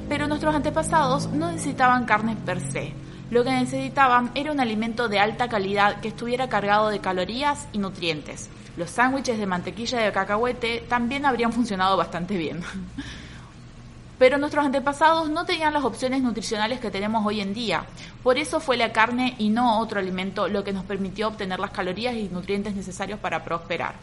[0.09, 2.93] Pero nuestros antepasados no necesitaban carne per se.
[3.31, 7.79] Lo que necesitaban era un alimento de alta calidad que estuviera cargado de calorías y
[7.79, 8.49] nutrientes.
[8.79, 12.63] Los sándwiches de mantequilla de cacahuete también habrían funcionado bastante bien.
[14.19, 17.85] Pero nuestros antepasados no tenían las opciones nutricionales que tenemos hoy en día.
[18.23, 21.71] Por eso fue la carne y no otro alimento lo que nos permitió obtener las
[21.71, 23.95] calorías y nutrientes necesarios para prosperar.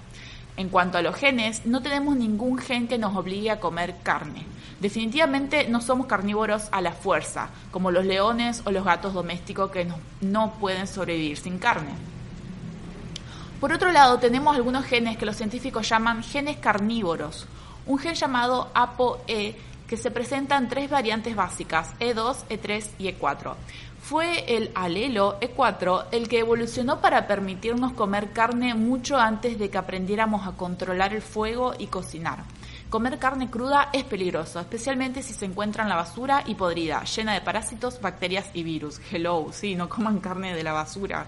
[0.58, 4.46] En cuanto a los genes, no tenemos ningún gen que nos obligue a comer carne.
[4.80, 9.88] Definitivamente no somos carnívoros a la fuerza, como los leones o los gatos domésticos que
[10.22, 11.92] no, pueden sobrevivir sin carne.
[13.60, 17.48] Por otro lado, tenemos algunos genes que los científicos llaman genes carnívoros.
[17.86, 19.56] Un gen llamado ApoE
[19.88, 23.54] que se presenta en tres variantes básicas, E2, E3 y E4.
[24.08, 29.80] Fue el alelo E4 el que evolucionó para permitirnos comer carne mucho antes de que
[29.80, 32.44] aprendiéramos a controlar el fuego y cocinar.
[32.92, 37.34] Comer carne cruda es peligroso, especialmente si se encuentra en la basura y podrida, llena
[37.34, 39.02] de parásitos, bacterias y virus.
[39.12, 41.26] Hello, sí, no coman carne de la basura.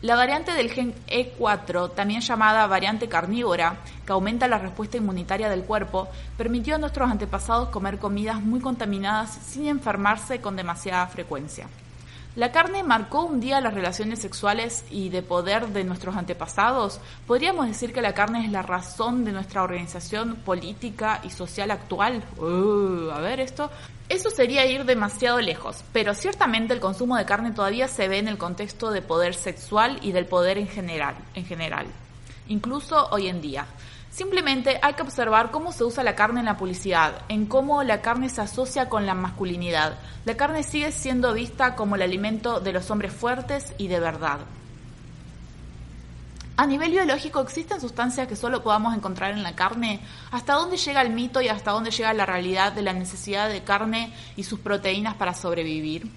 [0.00, 3.76] La variante del gen E4, también llamada variante carnívora,
[4.06, 9.30] que aumenta la respuesta inmunitaria del cuerpo, permitió a nuestros antepasados comer comidas muy contaminadas
[9.30, 11.68] sin enfermarse con demasiada frecuencia.
[12.34, 16.98] ¿La carne marcó un día las relaciones sexuales y de poder de nuestros antepasados?
[17.26, 22.24] ¿Podríamos decir que la carne es la razón de nuestra organización política y social actual?
[22.38, 23.70] Uh, a ver esto.
[24.08, 28.28] Eso sería ir demasiado lejos, pero ciertamente el consumo de carne todavía se ve en
[28.28, 31.86] el contexto de poder sexual y del poder en general, en general,
[32.48, 33.66] incluso hoy en día.
[34.12, 38.02] Simplemente hay que observar cómo se usa la carne en la publicidad, en cómo la
[38.02, 39.98] carne se asocia con la masculinidad.
[40.26, 44.40] La carne sigue siendo vista como el alimento de los hombres fuertes y de verdad.
[46.58, 50.00] A nivel biológico, ¿existen sustancias que solo podamos encontrar en la carne?
[50.30, 53.64] ¿Hasta dónde llega el mito y hasta dónde llega la realidad de la necesidad de
[53.64, 56.10] carne y sus proteínas para sobrevivir?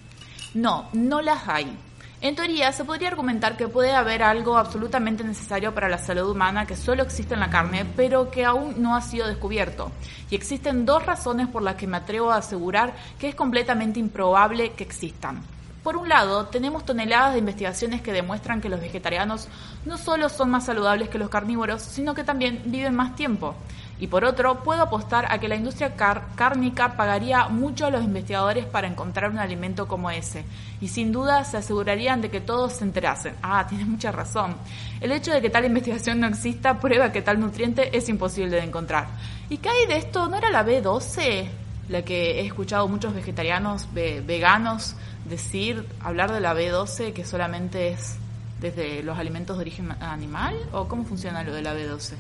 [0.53, 1.77] No, no las hay.
[2.25, 6.65] En teoría, se podría argumentar que puede haber algo absolutamente necesario para la salud humana
[6.65, 9.91] que solo existe en la carne, pero que aún no ha sido descubierto.
[10.31, 14.71] Y existen dos razones por las que me atrevo a asegurar que es completamente improbable
[14.71, 15.43] que existan.
[15.83, 19.47] Por un lado, tenemos toneladas de investigaciones que demuestran que los vegetarianos
[19.85, 23.53] no solo son más saludables que los carnívoros, sino que también viven más tiempo.
[23.97, 25.95] Y por otro, puedo apostar a que la industria
[26.35, 30.43] cárnica pagaría mucho a los investigadores para encontrar un alimento como ese.
[30.81, 33.35] Y sin duda se asegurarían de que todos se enterasen.
[33.41, 34.55] Ah, tienes mucha razón.
[34.99, 38.63] El hecho de que tal investigación no exista prueba que tal nutriente es imposible de
[38.63, 39.07] encontrar.
[39.49, 40.27] ¿Y qué hay de esto?
[40.27, 41.47] ¿No era la B12?
[41.87, 48.17] La que he escuchado muchos vegetarianos veganos decir, hablar de la B12 que solamente es
[48.59, 50.57] desde los alimentos de origen animal.
[50.73, 52.15] ¿O cómo funciona lo de la B12?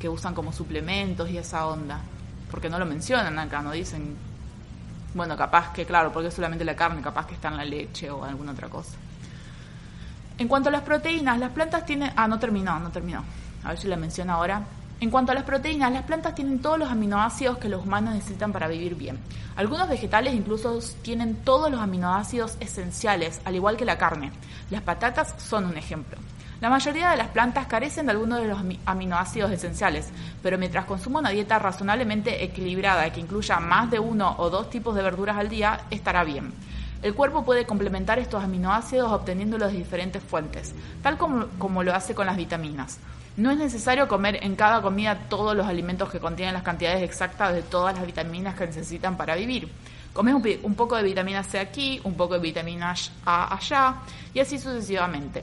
[0.00, 2.00] Que usan como suplementos y esa onda.
[2.50, 4.16] Porque no lo mencionan acá, no dicen,
[5.14, 8.10] bueno, capaz que, claro, porque es solamente la carne, capaz que está en la leche
[8.10, 8.96] o alguna otra cosa.
[10.38, 12.12] En cuanto a las proteínas, las plantas tienen...
[12.16, 13.22] Ah, no terminó, no terminó.
[13.62, 14.62] A ver si la menciono ahora.
[14.98, 18.52] En cuanto a las proteínas, las plantas tienen todos los aminoácidos que los humanos necesitan
[18.52, 19.18] para vivir bien.
[19.56, 24.32] Algunos vegetales incluso tienen todos los aminoácidos esenciales, al igual que la carne.
[24.70, 26.18] Las patatas son un ejemplo.
[26.60, 30.10] La mayoría de las plantas carecen de algunos de los aminoácidos esenciales,
[30.42, 34.94] pero mientras consuma una dieta razonablemente equilibrada que incluya más de uno o dos tipos
[34.94, 36.52] de verduras al día, estará bien.
[37.02, 42.26] El cuerpo puede complementar estos aminoácidos obteniéndolos de diferentes fuentes, tal como, lo hace con
[42.26, 42.98] las vitaminas.
[43.38, 47.54] No es necesario comer en cada comida todos los alimentos que contienen las cantidades exactas
[47.54, 49.66] de todas las vitaminas que necesitan para vivir.
[50.12, 52.94] Comes un poco de vitamina C aquí, un poco de vitamina
[53.24, 53.94] A allá
[54.34, 55.42] y así sucesivamente.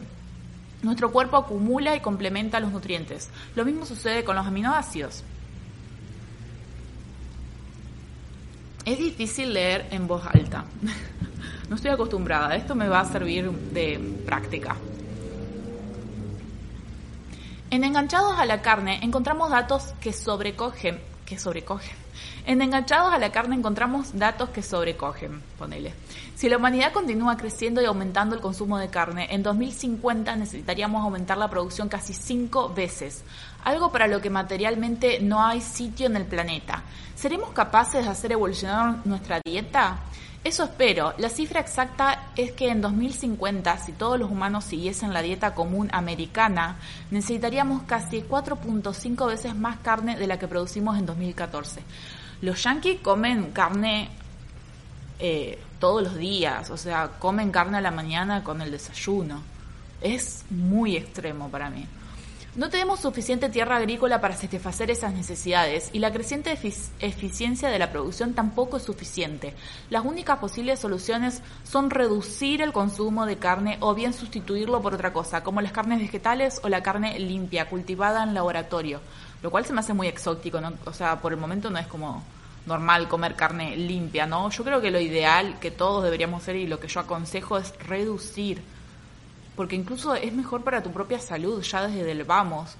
[0.81, 3.29] Nuestro cuerpo acumula y complementa los nutrientes.
[3.55, 5.23] Lo mismo sucede con los aminoácidos.
[8.85, 10.65] Es difícil leer en voz alta.
[11.69, 12.55] No estoy acostumbrada.
[12.55, 14.77] Esto me va a servir de práctica.
[17.69, 22.06] En Enganchados a la carne encontramos datos que sobrecogen, que sobrecogen
[22.47, 25.93] en Enganchados a la carne encontramos datos que sobrecogen, ponele.
[26.33, 31.37] Si la humanidad continúa creciendo y aumentando el consumo de carne, en 2050 necesitaríamos aumentar
[31.37, 33.25] la producción casi cinco veces,
[33.65, 36.83] algo para lo que materialmente no hay sitio en el planeta.
[37.15, 39.99] ¿Seremos capaces de hacer evolucionar nuestra dieta?
[40.41, 41.13] Eso espero.
[41.17, 45.89] La cifra exacta es que en 2050, si todos los humanos siguiesen la dieta común
[45.91, 46.77] americana,
[47.11, 51.81] necesitaríamos casi 4.5 veces más carne de la que producimos en 2014.
[52.41, 54.09] Los yankees comen carne
[55.19, 59.41] eh, todos los días, o sea, comen carne a la mañana con el desayuno.
[60.01, 61.85] Es muy extremo para mí.
[62.57, 66.57] No tenemos suficiente tierra agrícola para satisfacer esas necesidades y la creciente
[66.99, 69.53] eficiencia de la producción tampoco es suficiente.
[69.91, 75.13] Las únicas posibles soluciones son reducir el consumo de carne o bien sustituirlo por otra
[75.13, 79.01] cosa, como las carnes vegetales o la carne limpia, cultivada en laboratorio
[79.41, 80.73] lo cual se me hace muy exótico, ¿no?
[80.85, 82.23] O sea, por el momento no es como
[82.65, 84.49] normal comer carne limpia, ¿no?
[84.49, 87.73] Yo creo que lo ideal que todos deberíamos hacer y lo que yo aconsejo es
[87.79, 88.61] reducir,
[89.55, 92.75] porque incluso es mejor para tu propia salud, ya desde el vamos.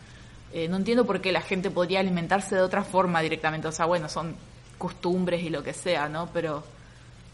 [0.53, 3.85] Eh, no entiendo por qué la gente podría alimentarse de otra forma directamente, o sea,
[3.85, 4.35] bueno, son
[4.77, 6.27] costumbres y lo que sea, ¿no?
[6.33, 6.63] Pero,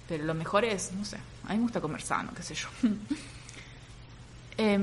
[0.08, 2.68] pero lo mejor es, no sé, a mí me gusta comer sano, qué sé yo.
[4.58, 4.80] eh,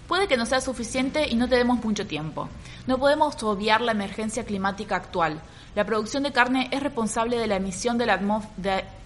[0.08, 2.48] Puede que no sea suficiente y no tenemos mucho tiempo.
[2.88, 5.42] No podemos obviar la emergencia climática actual.
[5.76, 8.14] La producción de carne es responsable de la emisión de la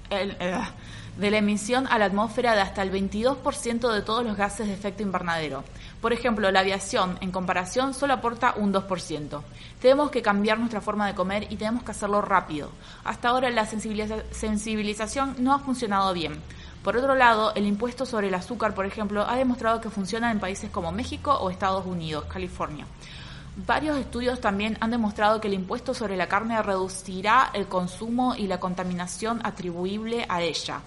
[0.10, 0.36] eh,
[1.17, 4.74] de la emisión a la atmósfera de hasta el 22% de todos los gases de
[4.74, 5.63] efecto invernadero.
[6.02, 9.41] Por ejemplo, la aviación, en comparación, solo aporta un 2%.
[9.82, 12.70] Tenemos que cambiar nuestra forma de comer y tenemos que hacerlo rápido.
[13.04, 16.39] Hasta ahora la sensibilización no ha funcionado bien.
[16.84, 20.39] Por otro lado, el impuesto sobre el azúcar, por ejemplo, ha demostrado que funciona en
[20.39, 22.86] países como México o Estados Unidos, California.
[23.65, 28.46] Varios estudios también han demostrado que el impuesto sobre la carne reducirá el consumo y
[28.46, 30.82] la contaminación atribuible a ella.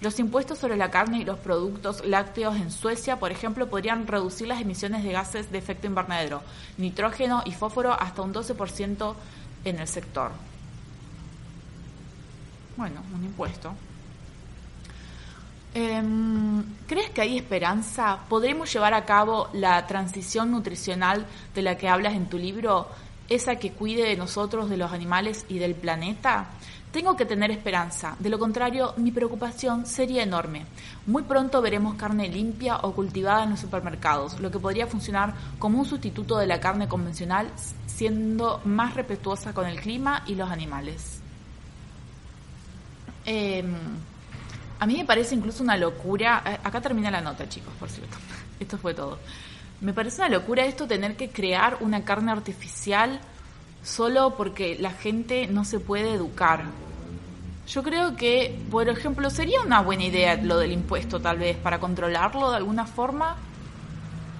[0.00, 4.46] Los impuestos sobre la carne y los productos lácteos en Suecia, por ejemplo, podrían reducir
[4.46, 6.42] las emisiones de gases de efecto invernadero,
[6.78, 9.14] nitrógeno y fósforo hasta un 12%
[9.64, 10.30] en el sector.
[12.76, 13.74] Bueno, un impuesto.
[15.74, 18.20] Em, ¿Crees que hay esperanza?
[18.28, 22.86] ¿Podremos llevar a cabo la transición nutricional de la que hablas en tu libro?
[23.28, 26.46] ¿Esa que cuide de nosotros, de los animales y del planeta?
[26.92, 30.64] Tengo que tener esperanza, de lo contrario mi preocupación sería enorme.
[31.06, 35.80] Muy pronto veremos carne limpia o cultivada en los supermercados, lo que podría funcionar como
[35.80, 37.50] un sustituto de la carne convencional,
[37.86, 41.18] siendo más respetuosa con el clima y los animales.
[43.26, 43.74] Em,
[44.78, 48.16] a mí me parece incluso una locura, eh, acá termina la nota chicos, por cierto,
[48.60, 49.18] esto fue todo.
[49.80, 53.20] Me parece una locura esto tener que crear una carne artificial
[53.82, 56.64] solo porque la gente no se puede educar.
[57.66, 61.80] Yo creo que, por ejemplo, sería una buena idea lo del impuesto tal vez para
[61.80, 63.36] controlarlo de alguna forma,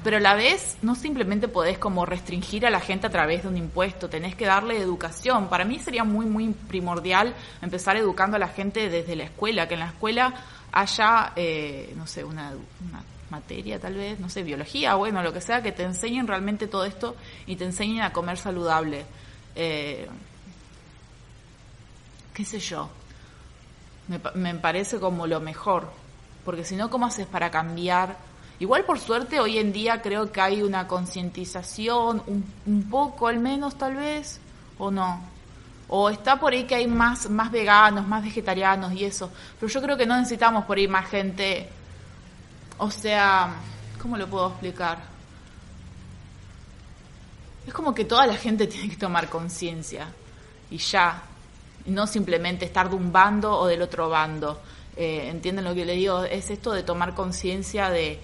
[0.05, 3.49] pero a la vez no simplemente podés como restringir a la gente a través de
[3.49, 5.49] un impuesto, tenés que darle educación.
[5.49, 9.75] Para mí sería muy, muy primordial empezar educando a la gente desde la escuela, que
[9.75, 10.35] en la escuela
[10.73, 12.53] haya, eh, no sé, una,
[13.31, 16.85] materia tal vez, no sé, biología, bueno, lo que sea, que te enseñen realmente todo
[16.85, 19.07] esto y te enseñen a comer saludable.
[19.57, 20.07] Eh,
[22.35, 22.91] qué sé yo,
[24.09, 25.91] me, me parece como lo mejor,
[26.45, 28.34] porque si no, ¿cómo haces para cambiar?
[28.61, 33.41] Igual por suerte hoy en día creo que hay una concientización, un, un, poco al
[33.41, 34.41] menos tal vez,
[34.79, 35.21] o no.
[35.89, 39.31] O está por ahí que hay más, más veganos, más vegetarianos y eso.
[39.59, 41.69] Pero yo creo que no necesitamos por ahí más gente.
[42.79, 43.55] O sea,
[44.01, 44.99] ¿cómo lo puedo explicar?
[47.67, 50.07] Es como que toda la gente tiene que tomar conciencia.
[50.71, 51.23] Y ya,
[51.87, 54.63] no simplemente estar de un bando o del otro bando.
[54.97, 56.25] Eh, ¿Entienden lo que le digo?
[56.25, 58.21] Es esto de tomar conciencia de,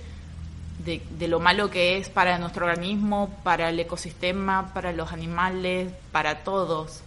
[0.84, 6.42] de, lo malo que es para nuestro organismo, para el ecosistema, para los animales, para
[6.42, 7.02] todos.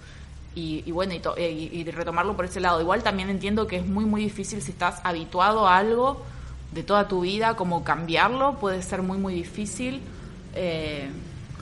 [0.56, 2.80] Y, bueno, y, y, retomarlo por ese lado.
[2.80, 6.22] Igual también entiendo que es muy, muy difícil si estás habituado a algo
[6.72, 10.02] de toda tu vida, como cambiarlo, puede ser muy, muy difícil.
[10.54, 11.10] Eh,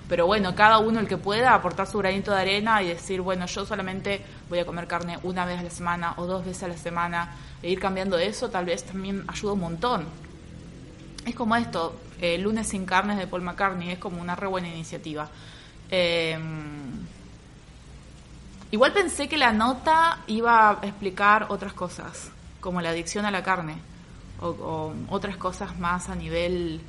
[0.09, 3.45] pero bueno, cada uno el que pueda aportar su granito de arena y decir, bueno,
[3.45, 6.67] yo solamente voy a comer carne una vez a la semana o dos veces a
[6.67, 10.30] la semana, e ir cambiando eso, tal vez también ayuda un montón.
[11.25, 14.67] Es como esto, eh, lunes sin carnes de Paul McCartney, es como una re buena
[14.67, 15.29] iniciativa.
[15.89, 17.05] Em,
[18.71, 23.43] igual pensé que la nota iba a explicar otras cosas, como la adicción a la
[23.43, 23.75] carne,
[24.39, 26.81] o, o otras cosas más a nivel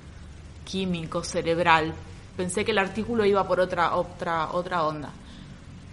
[0.65, 1.95] químico, cerebral,
[2.37, 5.11] pensé que el artículo iba por otra, otra, otra onda.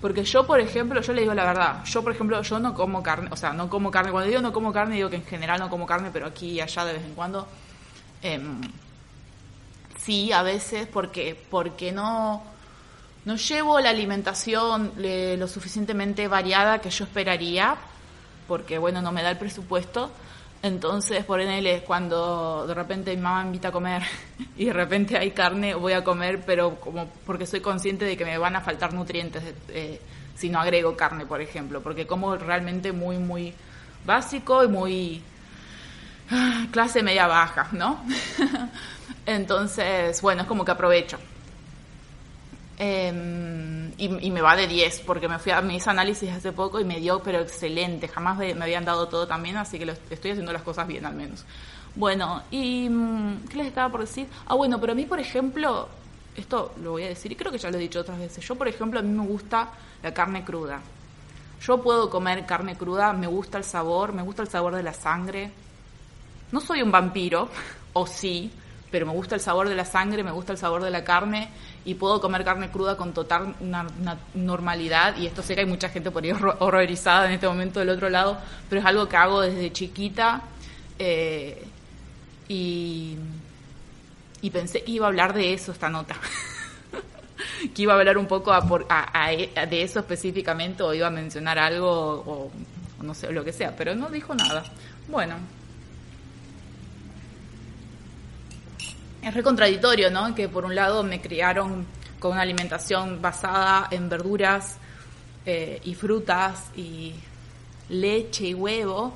[0.01, 3.03] Porque yo, por ejemplo, yo le digo la verdad, yo, por ejemplo, yo no como
[3.03, 5.59] carne, o sea, no como carne, cuando digo no como carne, digo que en general
[5.59, 7.47] no como carne, pero aquí y allá de vez en cuando,
[8.21, 8.61] em,
[9.97, 12.43] sí, a veces, porque, porque no,
[13.25, 17.75] no llevo la alimentación lo suficientemente variada que yo esperaría,
[18.47, 20.11] porque, bueno, no me da el presupuesto,
[20.61, 24.03] entonces, por es cuando de repente mi mamá me invita a comer
[24.57, 28.25] y de repente hay carne, voy a comer, pero como porque soy consciente de que
[28.25, 30.01] me van a faltar nutrientes eh,
[30.35, 33.53] si no agrego carne, por ejemplo, porque como realmente muy, muy
[34.05, 35.23] básico y muy
[36.71, 38.03] clase media baja, ¿no?
[39.25, 41.17] Entonces, bueno, es como que aprovecho.
[42.77, 46.85] Em, y, me va de 10 porque me fui a mis análisis hace poco y
[46.85, 48.07] me dio, pero excelente.
[48.07, 51.45] Jamás me, habían dado todo también, así que estoy haciendo las cosas bien al menos.
[51.95, 54.27] Bueno, y mm, ¿qué les estaba por decir?
[54.45, 55.89] Ah, bueno, pero a mí, por ejemplo,
[56.37, 58.45] esto lo voy a decir y creo que ya lo he dicho otras veces.
[58.47, 59.69] Yo, por ejemplo, a mí me gusta
[60.01, 60.79] la carne cruda.
[61.61, 64.93] Yo puedo comer carne cruda, me gusta el sabor, me gusta el sabor de la
[64.93, 65.51] sangre.
[66.51, 67.49] No soy un vampiro,
[67.93, 68.51] o sí,
[68.91, 71.49] pero me gusta el sabor de la sangre, me gusta el sabor de la carne
[71.85, 73.55] y puedo comer carne cruda con total
[74.33, 77.89] normalidad y esto sé que hay mucha gente por ahí horrorizada en este momento del
[77.89, 78.37] otro lado,
[78.67, 80.41] pero es algo que hago desde chiquita
[80.97, 81.63] eh,
[82.47, 83.17] y,
[84.51, 86.15] pensé que iba a hablar de eso esta nota.
[87.75, 88.61] que iba a hablar un poco a
[89.69, 92.51] de eso específicamente o iba a mencionar algo o,
[93.03, 94.63] no sé, lo que sea, pero no dijo nada.
[95.07, 95.58] Bueno.
[99.29, 100.33] Es re contradictorio, ¿no?
[100.33, 101.85] Que por un lado me criaron
[102.17, 104.77] con una alimentación basada en verduras
[105.45, 107.13] eh, y frutas y
[107.89, 109.13] leche y huevo.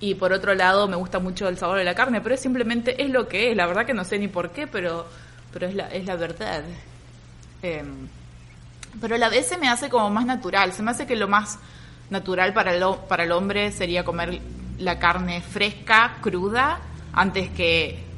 [0.00, 3.02] Y por otro lado me gusta mucho el sabor de la carne, pero es simplemente
[3.02, 3.56] es lo que es.
[3.58, 5.06] La verdad que no sé ni por qué, pero,
[5.52, 6.62] pero es, la, es la verdad.
[7.60, 8.08] Em,
[8.98, 10.72] pero a la vez se me hace como más natural.
[10.72, 11.58] Se me hace que lo más
[12.08, 14.40] natural para el, para el hombre sería comer
[14.78, 16.80] la carne fresca, cruda,
[17.12, 18.13] antes que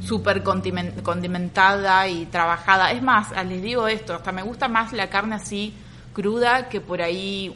[0.00, 2.92] súper condimentada y trabajada.
[2.92, 5.74] Es más, les digo esto, hasta me gusta más la carne así
[6.12, 7.54] cruda que por ahí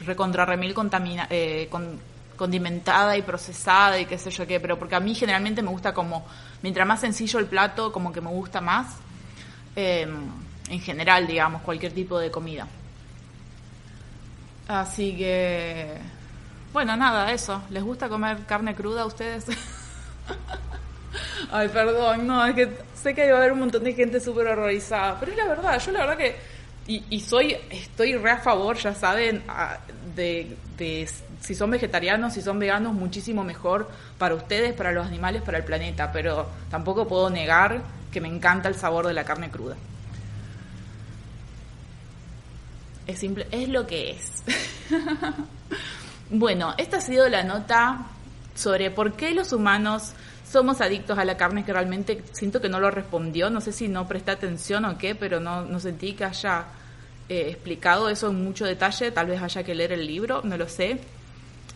[0.00, 1.68] recontra remil contamina, eh,
[2.36, 5.92] condimentada y procesada y qué sé yo qué, pero porque a mí generalmente me gusta
[5.92, 6.26] como,
[6.62, 8.96] mientras más sencillo el plato, como que me gusta más,
[9.76, 10.26] em,
[10.68, 12.66] en general, digamos, cualquier tipo de comida.
[14.66, 15.98] Así que,
[16.72, 17.62] bueno, nada, eso.
[17.70, 19.44] ¿Les gusta comer carne cruda a ustedes?
[21.50, 24.46] Ay, perdón, no, es que sé que va a haber un montón de gente súper
[24.48, 26.36] horrorizada, pero es la verdad, yo la verdad que,
[26.86, 29.42] y, soy, estoy re a favor, ya saben,
[30.14, 31.08] de, de
[31.40, 35.64] si son vegetarianos, si son veganos, muchísimo mejor para ustedes, para los animales, para el
[35.64, 39.76] planeta, pero tampoco puedo negar que me encanta el sabor de la carne cruda.
[43.06, 44.42] Es simple, es lo que es.
[46.30, 48.06] bueno, esta ha sido la nota
[48.54, 50.14] sobre por qué los humanos
[50.54, 53.88] somos adictos a la carne, que realmente siento que no lo respondió, no sé si
[53.88, 56.66] no presté atención o qué, pero no, no sentí que haya
[57.28, 60.68] eh, explicado eso en mucho detalle, tal vez haya que leer el libro, no lo
[60.68, 61.00] sé.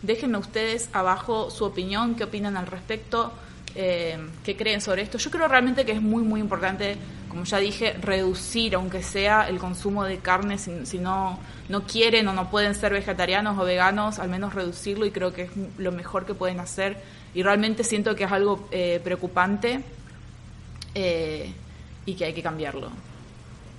[0.01, 3.33] Déjenme ustedes abajo su opinión, qué opinan al respecto,
[3.75, 5.17] eh, qué creen sobre esto.
[5.17, 6.95] Yo creo realmente que es muy, muy importante,
[7.29, 12.33] como ya dije, reducir, aunque sea el consumo de carne, si, no, no quieren o
[12.33, 16.25] no pueden ser vegetarianos o veganos, al menos reducirlo y creo que es lo mejor
[16.25, 16.97] que pueden hacer.
[17.33, 19.83] Y realmente siento que es algo eh, preocupante
[20.95, 21.53] eh,
[22.05, 22.89] y que hay que cambiarlo.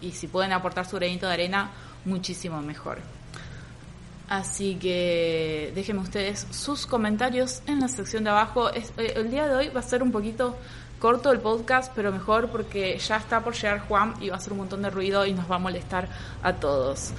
[0.01, 1.71] Y si pueden aportar su granito de arena,
[2.05, 2.99] muchísimo mejor.
[4.29, 8.71] Así que déjenme ustedes sus comentarios en la sección de abajo.
[8.73, 8.85] Eh,
[9.17, 10.57] el día de hoy va a ser un poquito
[11.01, 14.53] corto el podcast, pero mejor porque ya está por llegar Juan y va a hacer
[14.53, 16.09] un montón de ruido y nos va a molestar
[16.43, 17.13] a todos.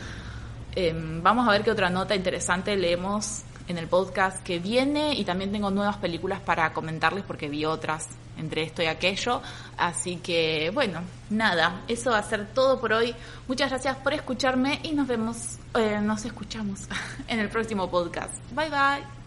[0.74, 5.26] Em, vamos a ver qué otra nota interesante leemos en el podcast que viene y
[5.26, 8.08] también tengo nuevas películas para comentarles porque vi otras
[8.38, 9.42] entre esto y aquello.
[9.78, 13.16] Así que bueno, nada, eso va a ser todo por hoy.
[13.48, 16.88] Muchas gracias por escucharme y nos vemos, eh, nos escuchamos
[17.28, 18.34] en el próximo podcast.
[18.54, 19.21] Bye bye.